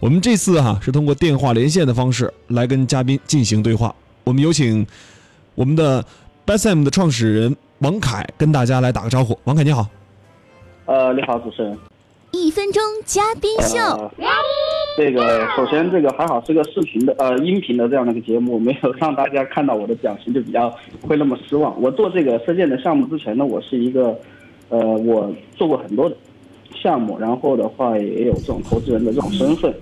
[0.00, 3.94] 我们这次哈是通过电话连线的方式来跟嘉宾进行对话。
[4.24, 4.86] 我们有请
[5.54, 6.02] 我们的
[6.46, 9.38] BSM 的创始人王凯跟大家来打个招呼。
[9.44, 9.86] 王凯你好。
[10.86, 11.76] 呃，你好，主持人。
[12.30, 14.10] 一分钟嘉宾秀。
[14.96, 21.78] 这个首先这个还好是个视频的呃音频的这样的一个节目，没有让大家看到我的表情就比较会那么失望。
[21.78, 24.18] 我做这个射箭的项目之前呢，我是一个
[24.70, 26.16] 呃我做过很多的
[26.74, 29.74] 项目，然后的话也有这种投资人的这种身份。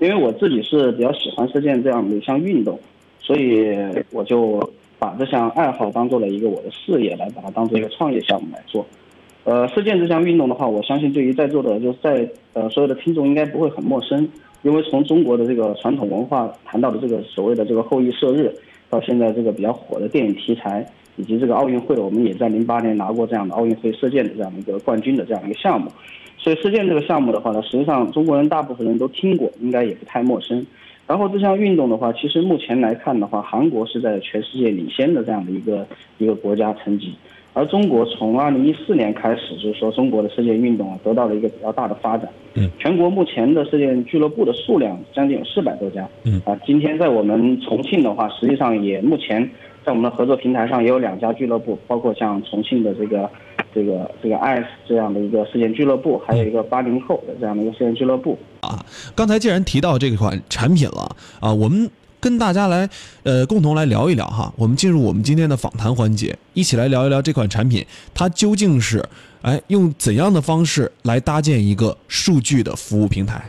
[0.00, 2.78] 因为我自己是比较喜欢射箭这样的一项运动，
[3.20, 3.76] 所以
[4.10, 4.60] 我就
[4.98, 8.84] 把这项爱好当做了一个我的事业，来把它当做一个创业项目来做。
[9.44, 14.28] 呃，射箭这项运动的话，我相信对于在座的就是在呃所有的听众应该不会很陌生，
[14.62, 18.50] 因为从中国的这个传统文化谈到的这个所谓的这个后羿射日，
[18.88, 20.84] 到现在这个比较火的电影题材，
[21.16, 25.90] 以及这个奥运会，我们也在零八年拿过这样的奥运会射箭的这样的一个冠军的这样一个项目。
[26.44, 30.64] 所以射箭这个项目的话呢，实际上中国人大部分人都听过，应该也不太陌生。
[31.06, 35.86] 然后这项运动的话，其实目前来看的话，韩国是在全世界领先的这样的一个
[36.18, 37.14] 一个国家层级，
[37.54, 42.28] 而中国从二零一四年开始，就是说中国的射箭运动啊得到了一个比较大的发展。
[42.56, 42.70] 嗯。
[42.78, 46.06] 全国目前的射箭俱乐部的数量将近有四百多家。
[46.24, 46.42] 嗯。
[46.44, 49.42] 啊，今天在我们重庆的话，实际上也目前
[49.82, 53.30] 在我们的合作平台上也有两家俱乐部，包括像重庆的这个。
[53.74, 58.84] 这个这个 IS 这样的一个事件俱乐部，还有一个八零后的这样的一个事件俱乐部啊。
[59.14, 62.88] 刚才既然提到这款产品了啊，我们跟大家来
[63.22, 64.52] 呃共同来聊一聊哈。
[64.56, 69.04] 我们进入我们今天的访谈环节，一起来聊一聊这款产品，它究竟是
[69.42, 73.42] 哎用怎样的方式来搭建一个数据的服务平台。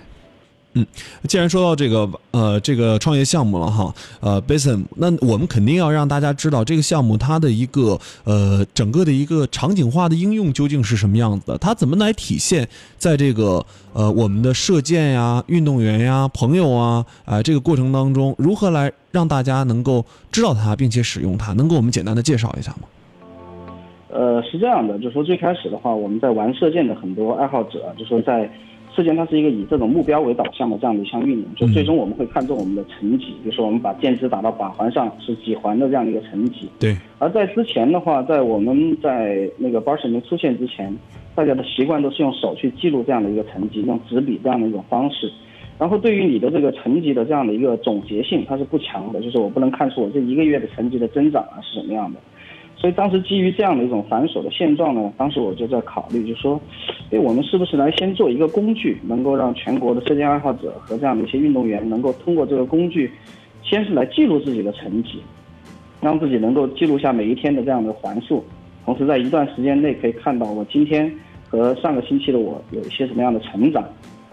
[0.78, 0.86] 嗯，
[1.24, 12.68] 既然说到这个呃这个创业项目了哈，呃 b a s i m 那我们肯定要让大家知道这个项目它的一个呃整个的一个场景化的应用究竟是什么样子的，它怎么来体现
[12.98, 22.90] 在这个呃我们的射箭呀、运动员呀、朋友啊啊这个过程当中，如何来让大家能够知道它并且使用它，能给我们简单的介绍一下吗？
[24.10, 28.52] 呃，是这样的，就说最开始的话，我们在玩射箭的很多爱好者，就说在。
[28.96, 36.70] 射箭它是一个以这种目标为导向的这样的一项运营，就最终我们会看重我们的成绩，比如说我们把箭支打到靶环上是几环的这样的一个成绩。
[36.80, 36.96] 对。
[37.20, 40.96] 而在之前的话，在我们在那个 b a r s n 出现之前，
[41.36, 45.30] 大家的习惯都是用手去记录这样的一个成绩，用纸笔这样的一种方式。
[45.78, 52.20] 然后对于你的这个成绩的这样的一个总结性，它是不强的，就是我不能看出我这一个月的成绩的增长啊是什么样的。
[52.78, 56.60] 所以当时基于这样的一种繁琐的现状呢，当时我就在考虑，就说，
[57.10, 63.12] 哎，我们是不是来先做一个工具，能够让全国的射箭爱好者和这样的一些运动员能够通过这个工具，
[63.64, 65.22] 先是来记录自己的成绩，
[66.02, 68.44] 让自己能够记录下每一天的这样的环数，
[68.86, 71.12] 同时在一段时间内可以看到我今天
[71.48, 73.84] 和上个星期的我有一些什么样的成长，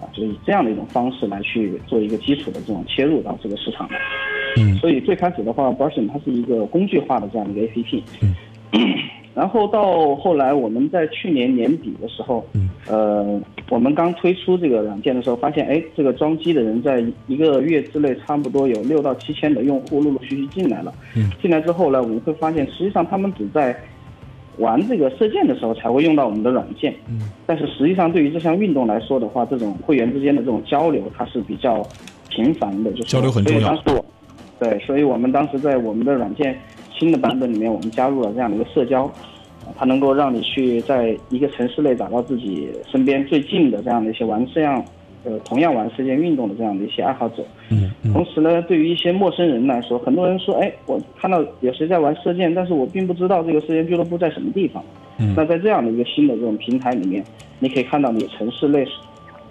[0.03, 3.97] 啊，就是以这样的一种方式来去做一个基础的这种切入到这个市场来。
[4.59, 8.03] 嗯，所以最开始的话 b r s o n 它是一个工具化的这样的一个 APP。
[8.23, 8.35] 嗯，
[9.35, 13.41] 然后到后来我们在去年年底的时候，嗯，呃，
[13.71, 20.93] 我们刚推出这个软件的时候，发现，哎，这个装机的人在一个月之内，差不多有六到七千的用户陆陆续续进来了。
[21.17, 23.75] 嗯，进来之后呢，我们会发现，实际上他们只在
[24.59, 26.95] 玩这个射箭的时候才会用到我们的软件。
[27.09, 31.87] 嗯，但是实际上对于这项运动来说的话，这种会员之间的这种交流，它是比较
[32.29, 33.77] 频繁的，就是交流很重要。
[34.59, 36.57] 对，所以我们当时在我们的软件
[36.97, 39.11] 新的版本里面，我们加入了这样的一个社交，
[39.77, 44.85] 它能够让你去在一个城市内找到自己身边最近的这样的一些玩这样，
[45.25, 47.45] 呃，同样玩射箭运动的这样的一些爱好者。
[47.71, 47.91] 嗯。
[48.13, 54.83] 同时呢，对于一些陌生人来说，很多人说，哎，我看到有谁在玩射箭，但是我并不知道这个射箭俱乐部在什么地方。
[55.19, 55.35] 嗯。
[55.37, 57.23] 那在这样的一个新的这种平台里面，
[57.61, 58.85] 你可以看到你城市内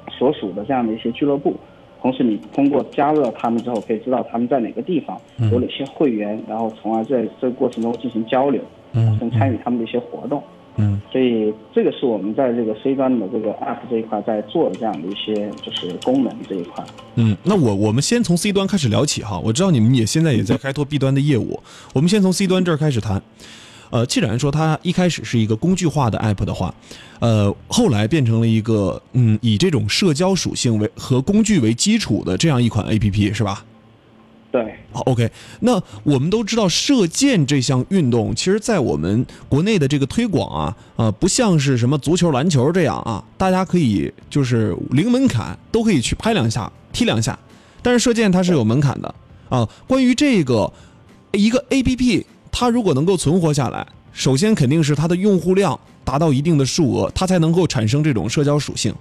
[0.10, 1.56] 所属的这样的一些俱乐部。
[2.02, 5.16] 同时，你通过加入了他们之后，可以知道他们在哪个地方
[5.52, 8.60] 有哪些会员，然后从而在这个过程中进行交流，
[8.94, 10.42] 嗯，并参与他们的一些活动，
[10.78, 16.84] 嗯，所以这个是我们在这个 C 端的这个 App 这一块在做的这样的一些就是功能这一块。
[17.16, 21.62] 嗯，那我我们先从 C 端开始聊起哈，我知道你们也现在也在开拓 B 端的业务，
[21.94, 23.22] 我们先从 C 端这儿开始谈。
[23.90, 26.74] 呃，既然说它一开始是一个工具化的 app 的话，
[27.20, 33.66] 呃，后来变成了一个嗯，以这种社交属性为和工具为基础的这样一款 app 是吧？
[34.52, 34.76] 对。
[34.92, 35.32] 好，OK。
[35.62, 47.40] 那我们都知道射箭这项运动，其实在我们国内的这个推广啊，呃，不像是什么足球、篮球这样啊，大家可以就是零门槛都可以去拍两下、踢两下，
[47.82, 49.16] 但是射箭它是有门槛的
[49.50, 49.68] 啊。
[49.88, 50.72] 关于这个
[51.32, 52.26] 一个 app。
[52.54, 58.94] 它如果能够存活下来，首先肯定是它的用户量达到一定的数额，它才能够产生这种社交属性。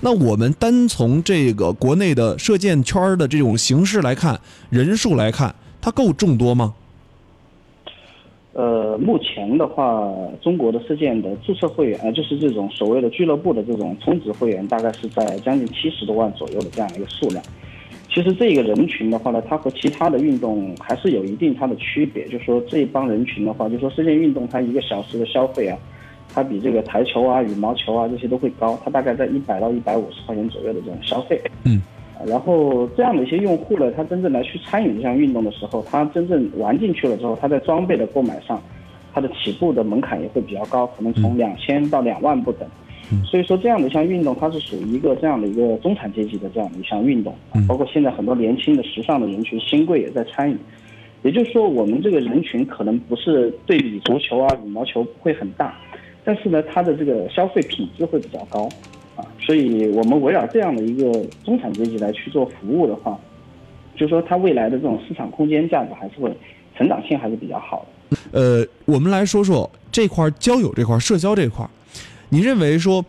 [0.00, 4.40] 那我们单从这个国内的射箭圈的这种形式来看，
[4.70, 6.74] 人数来看，它够众多吗？
[8.52, 10.08] 呃，目前的话，
[10.40, 17.44] 中国的射箭的注册会员，呃，就是这种所谓的俱乐部的这种充值会员，大概是在将近七十多万左右的这样一个数量。
[18.14, 22.28] 其实这个人群的话呢，它和其他的运动还是有一定它的区别。
[22.28, 25.76] 就是说这一帮人群的话，就说射箭运动它一个小时的消费啊，
[26.32, 31.40] 它比这个台球啊、羽毛球啊这些都会高，它大概在一百到一百五十块钱左右的这种消费。
[31.64, 31.82] 嗯。
[32.24, 38.62] 然后这样的一些用户呢，他真正来去参与这项运动的时候，他真正玩进去了之后，他在装备的购买上，
[39.12, 42.68] 他的起步的门槛也会比较高，可能从两千到两万不等。
[43.24, 47.34] 所以说，这样的一项运动，它是属于一个这样的一个中产阶级的这样的一项运动。
[47.68, 50.56] 包括现在很多年轻的时尚的人群，新贵也在参与。
[51.22, 55.74] 也就是说，我们这个人群可能不是对比足球啊、羽毛球不会很大，
[56.24, 58.68] 但是呢，它的这个消费品质会比较高。
[59.16, 63.16] 啊，所以我们围绕这样的一个中产阶级来去做服务的话，
[63.96, 66.36] 就说它未来的这种市场空间价值还是会
[66.76, 68.18] 成长性还是比较好的。
[68.32, 71.64] 呃，我们来说说这块交友这块社交这块，
[72.28, 73.04] 你认为说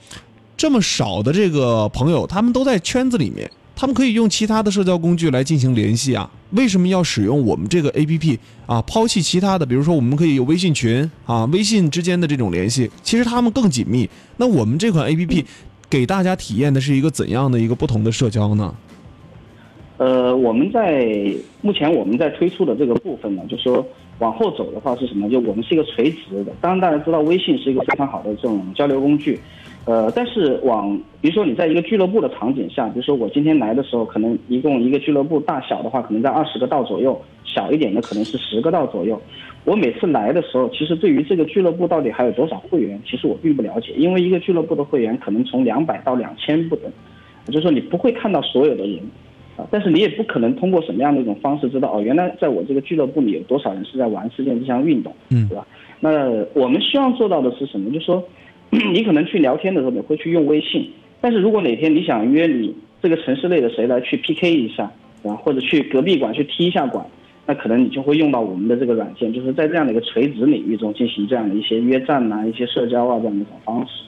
[0.56, 6.30] 这么少的这个朋友，他们都在圈子里面，他们可以用其他的社交工具来进行联系啊？
[6.52, 8.82] 为什么要使用我们这个 A P P 啊？
[8.84, 14.10] 抛弃其他的，比如说我们可以有微信群啊，微信之间的这种联系，其实他们更紧密。
[14.38, 15.46] 那我们这款 A P P。
[15.88, 18.74] 给大家体验的是一个怎样的一个不同的社交呢？
[19.98, 21.32] 呃，我们在
[21.62, 23.86] 目前我们在推出的这个部分呢，就说
[24.20, 25.30] 往后走的话是什么？
[25.30, 26.52] 就我们是一个垂直的。
[26.62, 29.40] 当然，大家知道微信是一个非常好的这种交流工具，
[29.86, 39.22] 呃，但是往比如说你在一个俱乐部的场景下，比如说我今天来的时候，可能一共一个俱乐部大小的话，可能在二十个道左右，小一点的可能是十个道左右。
[39.66, 46.92] 我每次来的时候，其实对于这个俱乐部到底还有多少会员，其实我并不了解，因为一个俱乐部的会员可能从两百到两千不等，
[47.48, 49.00] 就是说你不会看到所有的人，
[49.58, 55.66] 啊，但是你也不可能通过什么样的一种方式知道哦，原来在我这个俱乐部里有多少人是在玩射箭这项运动，嗯，对吧？
[56.00, 57.90] 那我们希望做到的是什么？
[57.92, 58.24] 就是说，
[58.94, 60.90] 你可能去聊天的时候你会去用微信，
[61.22, 64.92] 但是如果哪天你想约你这个城市内的谁来去 PK 一下，
[65.24, 67.06] 啊，或者去隔壁馆去踢一下馆。
[67.48, 74.04] 那可能你就会用到我们的这个软件，就是在这样的一个垂直领域中进行这样的一些约战啊、一些社交啊这样的一种方式。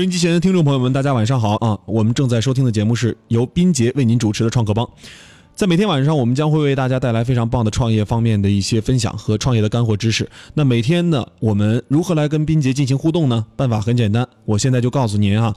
[0.00, 1.78] 收音机前的听众朋友们，大家晚上好啊！
[1.84, 4.88] 我们正在收听的节目是由斌杰为您主持的创客帮，
[5.54, 10.26] 在每天晚上我们将会为大家带来非常棒的创业方面的一些分享和创业的干货知识。
[10.54, 13.44] 那每天呢，我们如何来跟斌杰进行互动呢？
[13.56, 15.54] 办法很简单，我现在就告诉您啊。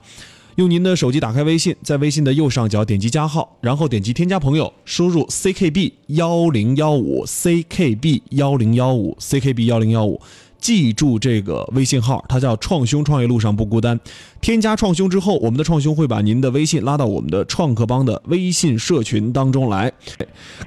[0.55, 10.21] 用您的手机打开微信，在微信的右上角点击加号，然后点击添加朋友，输入 ckb 幺零幺五 ckb 幺零幺五 ckb 幺零幺五，
[10.59, 13.99] 记住这个微信号，它叫“创兄创业路上不孤单”。
[14.41, 19.91] 添加创兄之后，我们的创兄会把您的微信拉到我们的创客帮的微信社群当中来。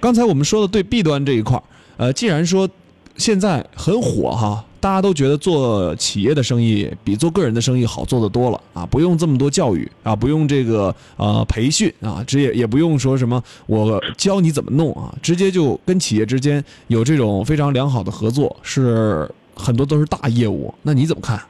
[0.00, 1.62] 刚才我们说的对 B 端这一块
[1.96, 2.68] 呃，既然说
[3.16, 4.64] 现在很火哈。
[4.78, 20.72] 大家都觉得做企业的生意比做个人的生意好做的多了啊，不用这么多教育啊，不用这个呃培训啊，直接也不用说什么我教你怎么弄啊，直接就跟企业之间有这种非常良好的合作，是很多都是大业务。
[20.82, 21.40] 那你怎么看？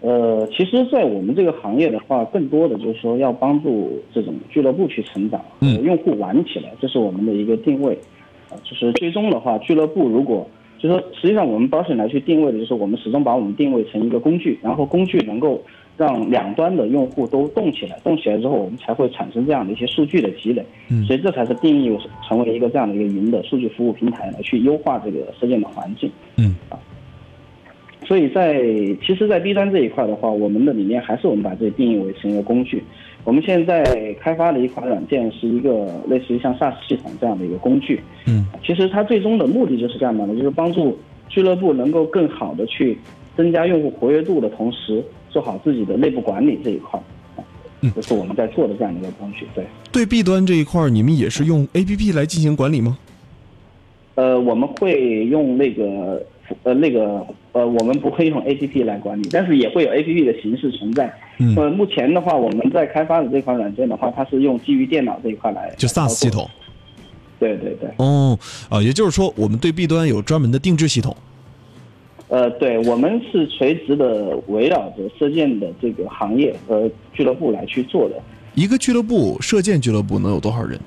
[0.00, 8.13] 呃，其实，在我们这个行业的话，更多的就是说要帮助这种俱乐部去成长，嗯，用户玩起来，这是我们的一个定位啊，
[8.62, 10.48] 就是最终的话，俱乐部如果。
[10.76, 15.62] 就说，实际上我们保险来去定位的，就是我们始终把我们定位成一个工具，然后工具能够
[15.96, 20.62] 让两端的用户都动起来，动起来之后，我们才会产生这样的一些数据的积累。
[20.90, 21.96] 嗯，所以这才是定义
[22.28, 26.10] 成为一个这样的一个云的数据服务平台来去优化这个射箭的环境。
[26.36, 26.76] 嗯，啊，
[28.04, 28.60] 所以在
[29.06, 32.84] 其实，在 B 端这一块的话，我们的理念还是我们把这定义为成一个工具。
[33.24, 33.82] 我们现在
[34.20, 38.00] 开发的一款软件是一个类似于像 SaaS 系统这样的一个工具。
[38.26, 40.34] 嗯，其实它最终的目的就是干嘛呢？
[40.36, 42.98] 就是帮助俱乐部能够更好的去
[43.34, 47.00] 增加用户活跃度的同时，做好自己的内部管理这一块。
[47.80, 49.46] 嗯，这是我们在做的这样的一个工具。
[49.54, 49.64] 对。
[49.90, 52.98] 对 B 端这一块，你们也是用 APP 来进行管理吗？
[54.16, 56.22] 呃，我们会用那个。
[56.62, 61.12] 呃，那个呃，我们不会用 A P P 来管理，但是也会有 A P P 的形式存在。
[61.38, 61.54] 嗯。
[61.56, 65.74] 呃，目前的话，我们在开发的这款软件的话，它是用基于电脑这一块来。
[65.76, 66.48] 就 SaaS 系统。
[67.38, 67.90] 对对对。
[67.96, 71.16] 哦，啊，也就是说，我们对 B 端有专门的定制系统。
[72.28, 78.16] 呃，对，我们是垂直的围绕着射箭的这个行业和俱乐部来去做的。
[78.54, 80.80] 一个俱乐部，射箭俱乐部能有多少人？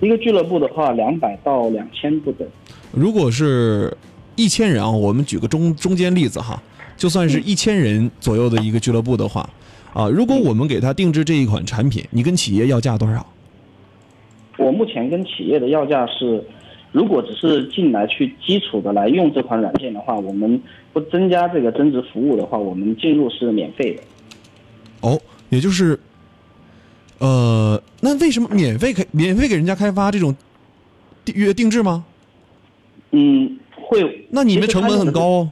[0.00, 2.46] 一个俱乐部的话，两百到两千不等。
[2.92, 3.94] 如果是
[4.36, 6.62] 一千人啊，我们举个中中间例子哈，
[6.96, 9.48] 就算是一千人左右的一个俱乐部的话，
[9.92, 13.26] 啊，如果我们给他定制这一款产品，你跟企业要价多少？
[14.58, 16.42] 我目前跟企业的要价是，
[16.92, 20.60] 如果只是进来去基础的来用这款软件的话，我们
[20.92, 24.02] 不增加这个增值服务的话，我们进入是免费的。
[25.02, 25.98] 哦，也就是，
[27.18, 30.34] 呃，那为什么免费开免费给人家开发这种
[31.24, 32.04] 定约定制吗？
[33.12, 34.26] 嗯，会。
[34.30, 35.50] 那你们成本很高哦。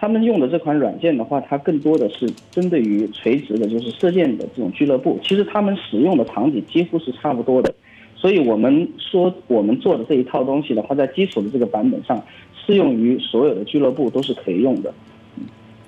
[0.00, 5.18] 他们用的这款软件的话，它更多的是针对于垂直的，就是射箭的这种俱乐部。
[5.24, 7.74] 其实他们使用的场景几乎是差不多的，
[8.14, 12.22] 所以我们说我们做的这一套东西的话，在基础的这个版本上，
[12.64, 14.94] 适用于所有的俱乐部都是可以用的。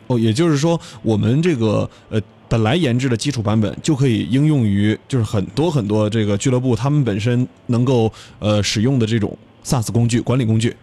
[0.09, 10.75] 哦，也就是说，我们这个呃本来研制的基础版本就可以应用于就是很多很多这个俱乐部他们本身能够呃使用的这种 SaaS 工具管理工具。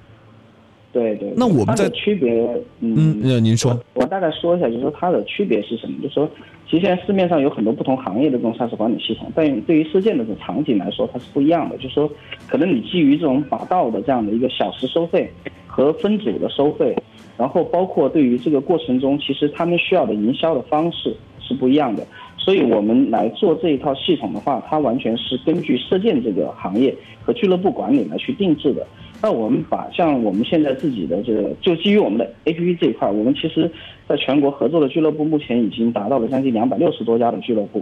[0.98, 1.32] 对对。
[1.36, 2.32] 那我们在区别，
[2.80, 5.94] 嗯，嗯，呃，您说，我大概说一下，就是说它的区别是什么？
[6.01, 6.27] 就是说，
[6.68, 11.77] 其实现在市面上有很多不同行业的这种 SaaS 管理系统，但对于射箭的这种场景来说，它是不一样的。
[11.77, 12.10] 就是说，
[12.48, 15.30] 可能你基于这种把道的这样的一个小时收费
[15.68, 16.96] 和分组的收费，
[17.38, 22.04] 然后包括对于这个过程中，其实他们需要的营销的方式是不一样的。
[22.38, 28.88] 所以我们来做这一套系统的话，它完全是根据射箭这个行业和俱乐部管理来去定制的。
[29.22, 33.70] 那我们把像我们现在自己的这个，就基于我们的 APP 这一块，我们其实
[34.08, 37.82] 在全国合作的俱乐部目前已经达到了将近两百六十多家的俱乐部。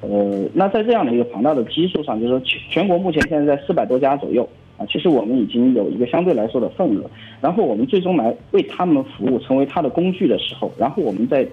[0.00, 7.10] 呃，那在这样的一个庞大的基数上，就是说全全国目前现在在四百多家左右啊，其实我们已经有一个相对来说的份额。
[7.40, 11.44] 然后我们最终来为他们服务，成为他的工具的时候，然后我们再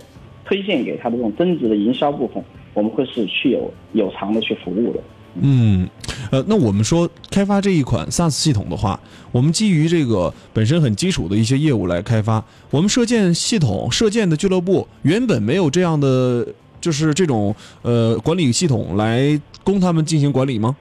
[0.45, 2.43] 推荐给他的这种增值的营销部分，
[2.75, 4.99] 我们会是去有有偿的去服务的。
[5.41, 5.87] 嗯，
[6.31, 8.97] 呃，那我们说开发这一款 SaaS 系统的话，
[9.33, 12.43] 我们基于这个本身很基础的一些业务来开发。
[12.71, 16.47] 我们射箭系统、射箭的俱乐部原本没有这样的，
[16.79, 20.75] 就是这种呃管理系统来供他们进行管理吗？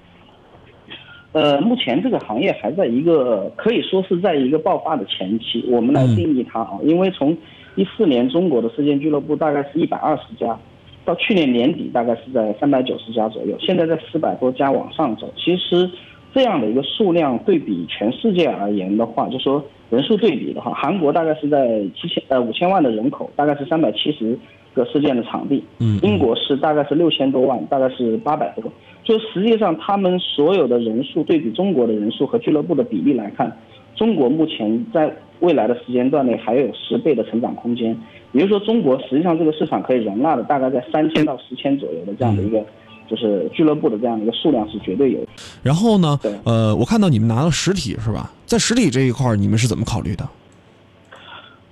[1.33, 5.65] 呃，目前这个行业还在一个可以说是在一个爆发的前期。
[5.69, 7.37] 我们来定义它啊，因为从
[7.75, 10.57] 一四年中国的射箭俱乐部大概是一百二十家。
[11.05, 15.33] 到去年年底大概是在三百九十家左右，现在在四百多家往上走。
[15.37, 15.91] 其实
[16.33, 24.37] 这样的一个数量对比全世界而言的话，就说人数对比的话，韩国大概是在七千呃五千万的人口，大概是三百七十
[24.73, 25.63] 个事件的场地。
[25.79, 28.73] 嗯，英国是大概是六千多万，大概是八百多。
[29.05, 33.55] 就实际上他们所有的人数对比中国的人数和俱乐部的比例来看，
[33.95, 37.97] 中国目前在未来的时间段内还有十倍的成长空间。
[38.33, 42.65] 也就是说，中国实际上这个市场可以容纳的大概在三千到十千左右的这样的一个，
[43.07, 45.19] 就是俱乐部的这样的一个数量是绝对有。
[45.63, 48.33] 然后呢，呃，我看到你们拿了实体是吧？
[48.47, 50.29] 在实体这一块，你们是怎么考虑的？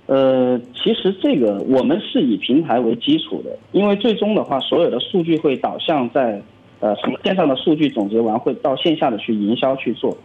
[0.05, 6.41] 呃，其实这个我们是以平台为基础的，因为最终的话，所有的数据会导向在，
[6.83, 10.17] 呃，从线上的数据总结完会到线下的去营销去做，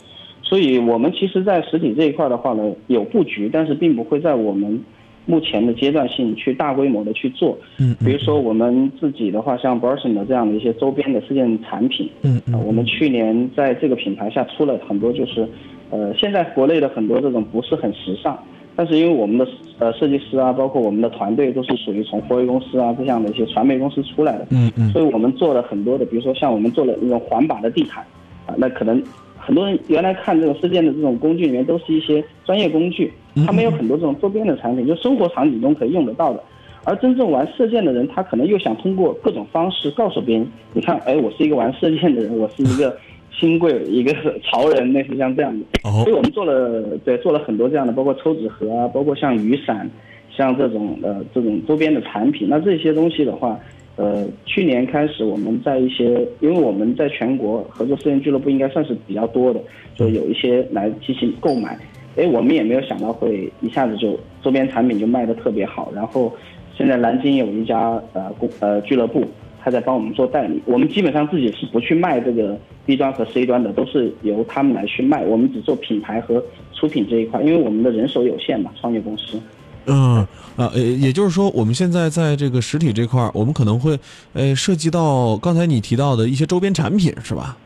[0.42, 4.82] 所以我们其实，在实体这一块的话呢，有布局，但是并不会在我们。
[5.30, 15.46] 目前的阶段性去大规模的去做，嗯，比如说我们自己的话，像 Burson 的这样的一些周边的事件产品，嗯嗯，我们去年在这个品牌下出了很多，就是，
[15.90, 18.42] 呃，现在国内的很多这种不是很时尚，
[18.78, 19.48] 但是因为我们的
[19.80, 28.04] 呃设计师啊，包括我们的团队都是属于从华为公司啊这样的一些传媒公司出来的，嗯嗯，所以我们做了很多的，比如说像我们做了那种环保的地毯，
[28.46, 29.02] 啊，那可能。
[29.40, 33.10] 很多人原来看这种射箭的这种工具里面都是一些专业工具，
[33.46, 36.44] 他们有很多这种周边的产品，就生活场景中可以用得到的。
[36.84, 42.94] 而真正玩射箭的人，他可能又想通过各种方式告诉别人，你看，哎，我是一个玩射箭的人，我是一个
[43.38, 44.12] 新贵，一个
[44.44, 45.64] 潮人，类似像这样的。
[46.02, 49.88] 所以我们做了，对，做了很多这样的，包括抽纸盒啊，包括像雨伞，
[50.30, 52.48] 像这种呃这种周边的产品。
[52.50, 53.58] 那这些东西的话。
[54.00, 59.60] 呃，去年开始，我们在一些，因为我们在全国合作私人俱乐部应该算是比较多的，
[59.96, 61.76] 就有一些来进行购买。
[62.14, 65.90] 哎，我们也没有想到会一下子就周边产品就卖的特别好。
[65.92, 66.32] 然后，
[66.76, 69.24] 现在南京有一家呃公呃俱乐部，
[69.68, 70.58] 他在帮我们做代理。
[70.64, 75.22] 我们基本上自己是不去卖这个 B 端和 C 端的，都是由他们来去卖。
[75.22, 79.38] 我们只做品牌和出品这一块，因为我们的人手有限嘛，创业公司。
[79.84, 83.98] 嗯啊，呃，也就是说，我们现在在这个实体这块，我们可能会，
[84.32, 87.58] 呃，涉及到刚才你提到的一些周边产品，是吧？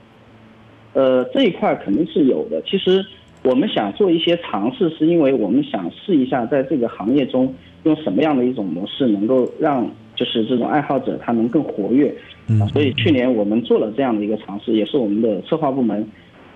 [0.94, 2.60] 呃，这一块肯定是有的。
[2.62, 3.04] 其实
[3.44, 7.54] 我们想做一些尝试，是因为我们想试一下，在这个行业中
[7.84, 12.14] 用什么样的一种模式，能够让就是这种爱好者他能更活跃。
[12.48, 12.58] 嗯。
[12.68, 16.06] 所以去年我们做了这样的一个尝试，也是我们的策划部门。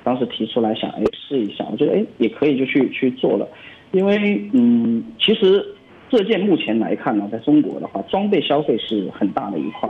[0.04, 3.48] 当时提出来想哎试一下，我觉得哎也可以就去去做了，
[3.90, 5.64] 因为嗯其实
[6.08, 9.88] 这件目前来看呢，在中国的话装备消费是很大的一块。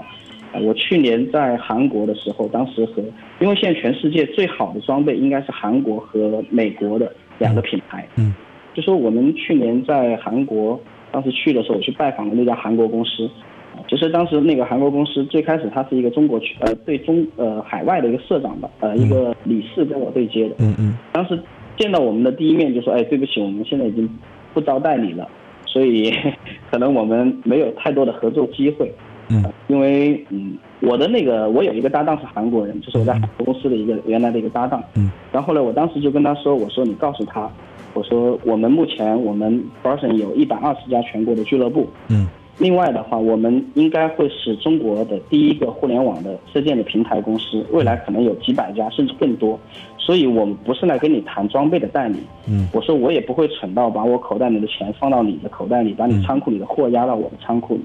[0.53, 3.03] 啊，我去年在韩国的时候，当时和
[3.41, 8.33] 因为现在全世界最好的装备应该是韩国和美国的两个品牌，嗯，
[8.73, 10.81] 就说我们去年在韩国，
[11.13, 13.29] 当时去的时候，我去拜访了那家韩国公司，
[13.77, 21.39] 啊，其实当时那个韩国公司最开始他是一个中国区呃对中呃海外的一个社长吧，呃一个理事跟我对接的，嗯嗯当时
[21.77, 24.09] 见到我们的第一面就说，哎，对不起，我们现在已经
[24.55, 25.29] 不招代理了，
[25.67, 26.13] 所以
[26.71, 28.93] 可能我们没有太多的合作机会。
[29.29, 34.81] 嗯因为嗯，我的那个我有一个搭档是韩国人，就是我在韩国公司的一个原来的一个搭档。
[34.95, 35.11] 嗯。
[35.33, 37.51] 然后呢我当时就跟他说，我说你告诉他，
[37.93, 49.59] 我说我们目前我们 o n 有一百二十家全国的俱乐部，嗯另外的话，我们应该会是中国的第一个互联网的射箭的平台公司，未来可能有几百家甚至更多。
[49.99, 57.81] 所以我们不是来跟你谈装备的代理，嗯我说我也不会蠢到把我口袋里的钱放到你的口袋里，把你仓库里的货压到我的仓库里。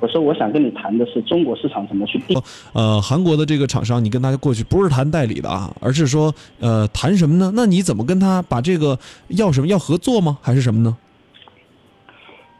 [0.00, 2.40] 我说我想跟你谈的是中国市场怎么去定。
[2.72, 7.52] 呃，韩国的这个厂商，你跟他过去不是谈代理的啊，而是说呃谈什么呢？
[7.54, 10.38] 那你怎么跟他把这个要什么要合作吗？
[10.40, 10.96] 还是什么呢？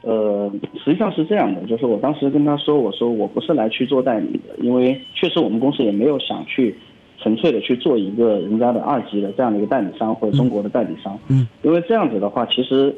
[0.06, 0.48] 呃，
[0.84, 6.72] 实际上是这样的，就是我当时跟他说，我说我不是来去做代理的，因为确实我们公司也没有想去
[7.18, 11.18] 纯粹的去做一个人家的二级的这样的一个代理商或者中国的代理商。
[11.26, 12.94] 嗯，因为这样子的话，其实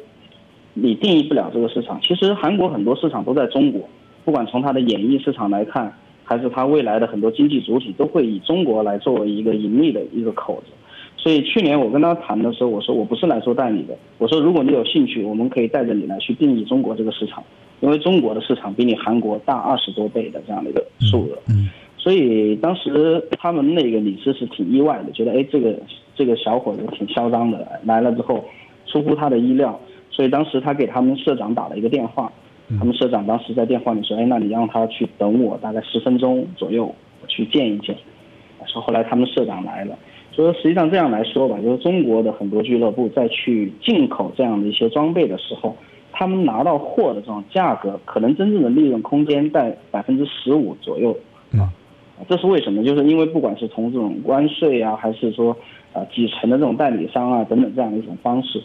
[0.75, 1.99] 你定义不了这个市场。
[2.03, 3.81] 其实韩国很多市场都在中国，
[4.23, 5.91] 不管从它的演艺市场来看，
[6.23, 10.73] 还是它未来的很多经济主体，都会以中国来作为一个盈利的一个口子。
[11.21, 17.43] 所以去年我跟他谈的时候，我说我不是来做代理的，我说如果你有兴趣，我们可以带着你来去定义中国这个市场，
[17.81, 21.37] 因为中国的市场比你韩国大二十多倍的这样的一个数额。
[21.49, 21.69] 嗯
[22.01, 25.77] 所以当时他们那个理事是挺意外的，觉得哎这个
[26.15, 28.41] 这个小伙子挺嚣张的，来了之后
[28.85, 29.77] 出乎他的意料，
[30.09, 32.31] 所以当时他给他们社长打了一个电话，
[32.79, 36.85] 他们社长当时在电话里说，哎那你让他去等我大概十分钟左右，
[37.21, 37.93] 我去见一见。
[38.65, 39.97] 说后来他们社长来了，
[40.39, 45.75] 说实际上这样来说吧，就是中国的很多俱乐部在去进口这样的一些装备的时候，
[46.13, 51.11] 他们拿到货的这种价格，可能真正的利润空间在百分之十五左右。
[51.57, 51.67] 啊
[52.27, 52.83] 这是为什么？
[52.83, 55.55] 就是因为不管是从这种关税啊，还是说
[55.93, 58.61] 呃几层的这种代理商啊等等这样的一种方式，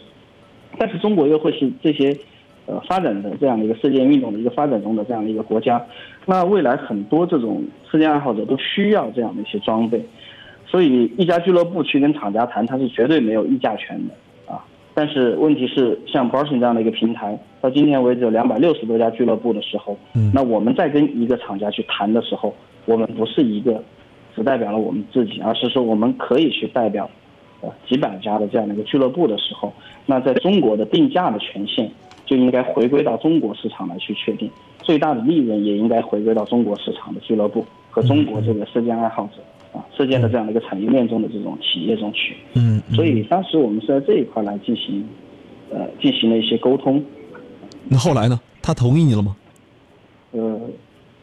[0.77, 2.17] 但是中国又会是这些
[2.65, 5.81] 呃发展的这样的一个射箭运动的一个发展中的这样的一个国家，
[6.25, 10.01] 那未来很多这种射箭爱好者都需要这样的一些装备，
[10.75, 14.59] 所以一家俱乐部去跟厂家谈，它是绝对没有议价权的啊。
[14.93, 22.53] 但是问题是，像 b o r s o n 这样的一个平台，到今天为止有两百六十多家俱乐部的时候，嗯那我们在跟一个厂家去谈的时候，
[22.87, 23.81] 我们不是一个
[24.35, 27.09] 只代表了我们自己，而是说我们可以去代表
[27.61, 29.71] 呃几百家的这样的一个俱乐部的时候，
[30.05, 31.89] 那在中国的定价的权限
[32.25, 39.41] 就应该回归到中国市场来去确定，最大的利润也应该回归到中国市场的俱乐部和中国这个射箭爱好者
[39.75, 42.35] 啊射箭的这样的一个产业链中的这种企业中去。
[42.53, 45.05] 嗯，嗯所以当时我们是在这一块来进行，
[45.69, 47.03] 呃，进行了一些沟通。
[47.87, 48.39] 那后来呢？
[48.61, 49.35] 他同意你了吗？
[50.31, 50.59] 呃，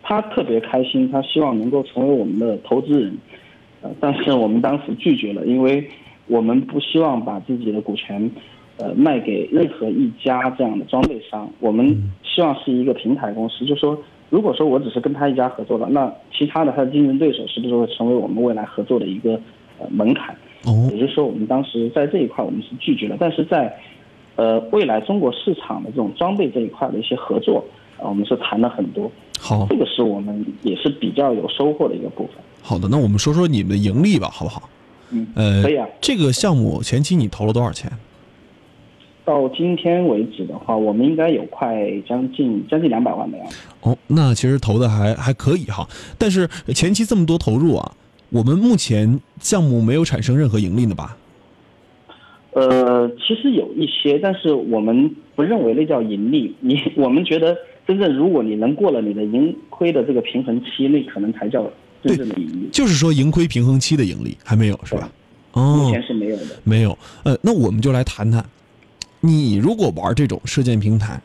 [0.00, 3.18] 他特别开心，他希望能够成为我们的投资人，
[3.80, 5.88] 呃，但是我们当时拒绝了，因为
[6.28, 8.30] 我们不希望把自己的股权，
[8.76, 11.50] 呃，卖给任何一家这样的装备商。
[11.58, 14.00] 我们希望是一个平台公司，就说
[14.32, 19.38] 如果说我只是跟他一家合作了，那其他的他的竞争对手是不是会成为我们未来合作的一个
[19.78, 20.34] 呃门槛？
[20.64, 23.76] 哦也就是说，我们当时在这一块我们是拒绝了，但是在
[24.36, 27.62] 呃未来中国市场的这种装备这一块的一些合作，
[27.98, 32.36] 啊，我们是谈了很多，好这个是我们也是比较有收获的一个部分。
[32.62, 34.62] 好的，那我们说说你们的盈利吧，好不好？
[35.10, 35.86] 嗯，呃，可以啊。
[36.00, 37.92] 这个项目前期你投了多少钱？
[39.24, 41.76] 到今天为止的话，我们应该有快
[42.08, 43.56] 将近将近两百万的样子。
[43.82, 47.92] 哦，那其实投的还还可以哈，但是前期这么多投入啊，
[48.30, 51.16] 我们目前项目没有产生任何盈利呢吧？
[52.54, 56.54] 呃，其实有一些，但是我们不认为那叫盈利。
[56.60, 57.56] 你我们觉得，
[57.86, 61.64] 真正如果你能过了你的盈亏的这个平衡期，那可能才叫
[62.02, 62.68] 真正的盈利。
[62.70, 65.10] 就是说盈亏平衡期的盈利还没有是吧？
[65.52, 66.44] 哦目，前是没有的。
[66.64, 66.98] 没有。
[67.24, 68.44] 呃，那我们就来谈谈，
[69.24, 71.20] 你如果玩这种射箭平台，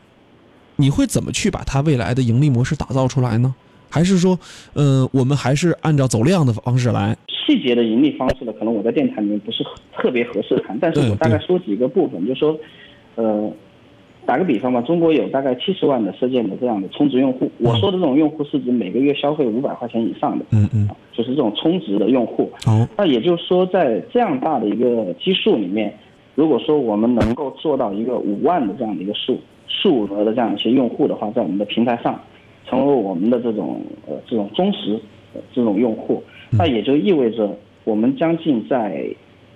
[0.76, 3.54] 你会怎么去把它未来的盈利模式打造出来呢？
[3.90, 4.38] 还是说，
[4.74, 7.16] 呃，我们还是按照走量的方式来？
[7.26, 9.64] 细节的盈利方式呢，可能我在电台里面不是
[9.96, 12.56] 特别合适谈，但是我大概说几个部分，就说，
[13.16, 13.50] 呃，
[14.26, 17.50] 打个比方吧，中国有大概七十万的射箭的这样的充值用户。
[17.58, 22.52] 我说的这种用户是指每个月消费五百块钱以上的，嗯嗯，就是这种充值的用户。
[22.64, 25.98] 好，那也就是说，在这样大的一个基数里面，
[26.38, 32.16] 如果说我们能够做到一个五万的这样的一个数数额的这样一些用户的话，在我们的平台上，
[32.64, 34.92] 成为我们的这种呃这种忠实
[35.34, 36.22] 呃这种用户，
[36.52, 39.04] 那也就意味着我们将近在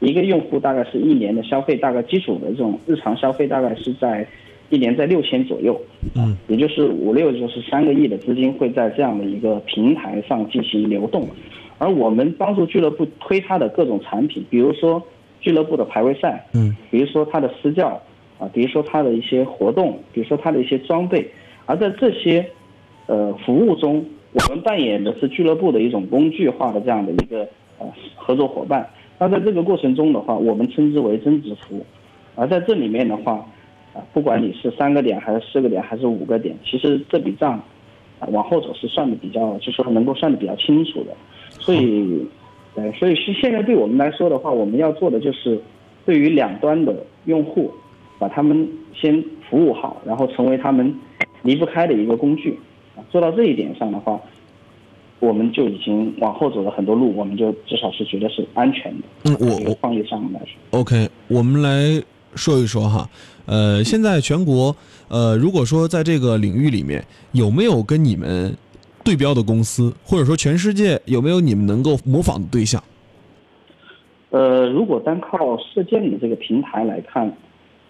[0.01, 4.27] 一个用户大概是一年的消费，大概基础的这种日常消费大概是在
[4.69, 5.81] 一年在六千左右，
[6.17, 11.29] 嗯，也就是五六就是三个亿的资金会在这样的一个平台上进行流动，
[11.79, 15.01] 而我们帮助俱乐部推它的各种产品，比如说
[15.43, 18.01] 俱乐部的排位赛，嗯，比如说他的私教
[18.39, 21.31] 啊，比如说他的一些活动，比如说他的一些装备，
[21.67, 22.49] 而在这些
[23.07, 24.03] 呃服务中，
[24.33, 27.47] 我们扮演的是俱乐部的一种工具化的这样的一个
[27.79, 28.89] 呃合作伙伴。
[29.19, 31.87] 那在这个过程中的话，我们称之为增值服务，
[32.35, 33.45] 而在这里面的话，
[33.93, 37.63] 啊，不管你是三个点还是四个点还是五个点，其实这笔账
[38.19, 41.13] 啊往后走是算的比较，就是说能够算的比较清楚的。
[41.51, 42.27] 所以，
[42.75, 45.61] 对，所以是现在对我们来说的话，我们要做的就是
[46.07, 47.71] 对于两端的用户，
[48.19, 50.95] 把他们先服务好，然后成为他们
[51.43, 52.59] 离不开的一个工具。
[52.97, 54.21] 啊，做到这一点上的话，
[55.19, 59.05] 我们就已经往后走了很多路，我们就至少是觉得是安全的。
[59.25, 60.81] 嗯我这个创业上来说。
[60.81, 62.03] OK，我们来
[62.35, 63.09] 说一说哈，
[63.47, 64.75] 呃，现在全国，
[65.09, 68.57] 呃，如果说在这个领域里面有没有跟你们
[69.05, 72.83] 对标的公司，或者说全世界有没有你们能够模仿的对象？
[74.31, 77.31] 呃，如果单靠射箭的这个平台来看，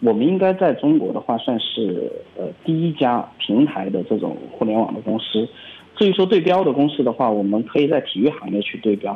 [0.01, 5.48] 我们应该在中国的话算是呃第一家平台的这种互联网的公司。
[5.96, 9.12] 至于说对标的公司的话，我们可以在体育行业去对标，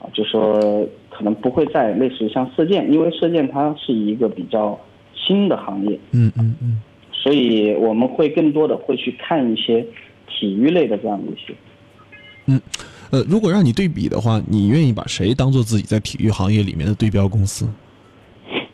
[0.00, 4.76] 啊，就说可能不会在类似于像射箭，因为射箭它是一个比较
[5.14, 6.80] 新的行业，嗯嗯嗯，
[7.12, 9.86] 所以我们会更多的会去看一些
[10.26, 11.54] 体育类的这样的一些。
[13.10, 17.66] 呃，如果让你对比的话，你愿意把谁当做自己在体育行业里面的对标公司？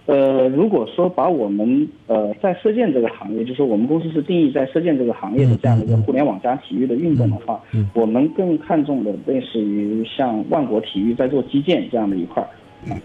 [0.07, 12.99] 呃，如果说把我们呃在射箭这个行业，就是我们公司是定义在射箭这个行业的这样的一个互联网加体育的运动的话，嗯我们更看重的类似于像万国体育在做击剑这样的一块儿，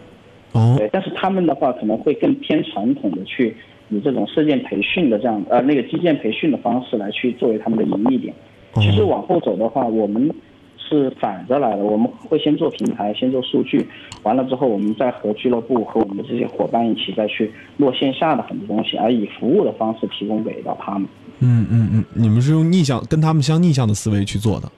[0.54, 3.56] 哦，对，但是他们的话可能会更偏传统的去
[3.90, 8.34] 以这种射箭培训的这样呃那个击剑培训的方式来去作为他们的盈利点。
[8.76, 10.30] 其实往后走的话，我们
[10.78, 13.88] 是反着来的，我们会先做平台，先做数据，
[14.24, 21.08] 完了之后，我们再和俱乐部和我们的这些伙伴一起再去落线下的很多东西，而以服务的方式提供给到他们。
[21.40, 24.70] 嗯嗯嗯，你们是用逆向跟他们相逆向的思维去做的。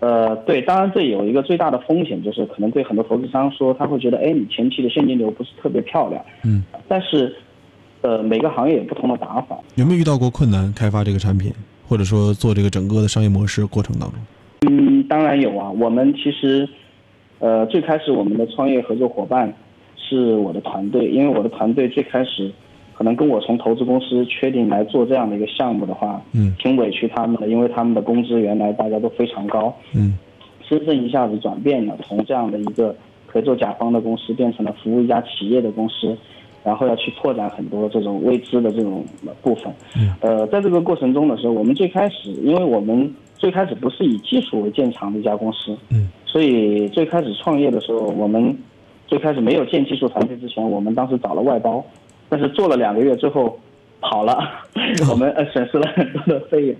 [0.00, 7.34] 呃，对，当然这有一个最大的风险，就是可能对很多投资商说，他会觉得，哎，你前期的现金流不是特别漂亮，嗯，但是，
[8.06, 11.52] 呃，每个行业有不同的打法，有没有遇到过困难开发这个产品，
[11.88, 14.20] 或者说做这个整个的商业模式过程当中？
[14.68, 15.68] 嗯，当然有啊。
[15.72, 16.68] 我们其实，
[17.40, 19.52] 呃，最开始我们的创业合作伙伴
[19.96, 22.52] 是我的团队，因为我的团队最开始
[22.94, 30.16] 可能跟我从投资公司确定来做这样的一个项目的话，嗯挺委屈他们的，因为他们的工资原来大家都非常高，嗯
[30.62, 32.94] 深圳一下子转变了，从这样的一个
[33.26, 36.16] 可以做甲方的公司变成了服务一家企业的公司，
[36.66, 39.04] 然后要去拓展很多这种未知的这种
[39.40, 39.72] 部分。
[40.20, 48.52] 呃，在这个过程中的时候，我们最开始，因为我们最开始不是以技术为建厂的一家公司，嗯，所以最开始创业的时候，我们
[49.06, 51.84] 最开始没有建技术团队之前，我们当时找了外包，
[52.28, 53.56] 但是做了两个月之后
[54.00, 54.36] 跑了，
[55.08, 56.76] 我们呃损失了很多的费用。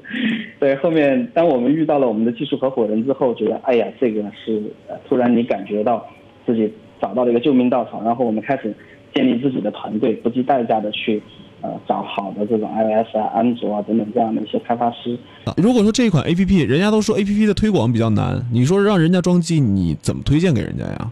[0.59, 6.05] 对，后面当我们遇到了我们的技术合伙人之后，觉得哎呀，这个是呃突然你感觉到
[6.45, 8.75] 自己找到了一个救命稻草，然后我们开始
[9.17, 11.23] 建立自己的团队，不计代价的去
[11.63, 15.19] 呃找好的这种 iOS 啊、安卓啊等等这样的一些开发师。
[15.47, 21.11] 啊如果说这一款 A P P，人家都说 A P P 的推广比较难，你说让人家装机，你怎么推荐给人家呀？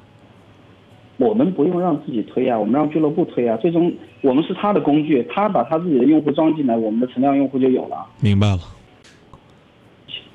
[1.17, 3.57] 我们不用让自己推啊，我们让俱乐部推啊。
[3.57, 3.91] 最终
[4.21, 8.05] 我们是他的工具，他把他自己的用户装进来，我们的存量用户就有了。
[8.21, 8.59] 明白了。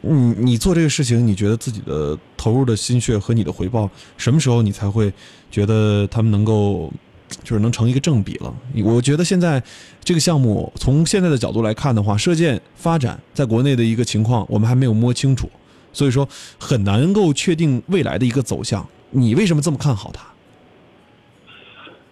[0.02, 5.12] 嗯，你做这个事情，你觉得自己的投入的心血和你的回报，什么时候你才会
[5.52, 6.90] 觉得他们能够，
[7.44, 8.54] 就是能成一个正比了？
[8.84, 9.62] 我觉得现在
[10.04, 15.50] 这个项目从现在的角度来看的话，射箭发展在国内的一个情况，我们还没有摸清楚，
[15.94, 16.28] 所以说
[16.60, 18.86] 很难够确定未来的一个走向。
[19.12, 20.24] 你为什么这么看好它？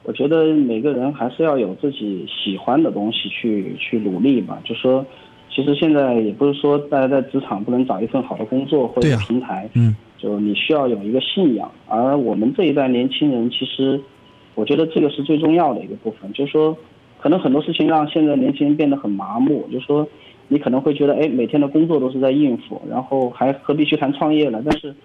[0.04, 4.58] 我觉得每个人还是要有自己喜欢的东西去去努力吧。
[4.64, 5.06] 就说，
[5.54, 11.70] 其实现在也不是说大家在职场不能找一份好的工作或者平台，嗯就你需要有一个信仰。
[11.88, 14.02] 而我们这一代年轻人，其实
[14.58, 16.76] 我觉得这个是最重要的一个部分，就是说，
[17.22, 20.08] 可能很多事情让现在年轻人变得很麻木，就是说
[20.48, 24.60] 你可能会觉得，哎，每天的工作都是在应付，然后还何必去谈创业呢？
[24.66, 24.96] 但是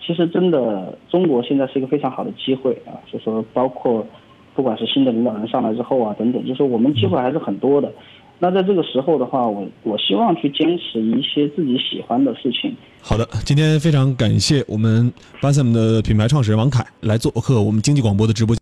[0.00, 4.06] 其实真的，中国现在是一个非常好的机会啊，就是说包括
[4.54, 7.92] 不管是新的领导人上来之后啊等等，就是我们机会还是很多的。
[8.38, 12.74] 那在这个时候的话，我我希望去坚持一些自己喜欢的事情。
[13.00, 18.50] 好的，今天非常感谢我们巴塞姆的品牌创始人王凯来做客我们经济广播的直播。